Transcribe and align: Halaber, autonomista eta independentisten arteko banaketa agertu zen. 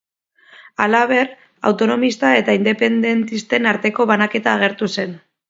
Halaber, 0.85 1.29
autonomista 1.71 2.31
eta 2.39 2.57
independentisten 2.61 3.69
arteko 3.75 4.09
banaketa 4.15 4.57
agertu 4.57 4.93
zen. 4.99 5.17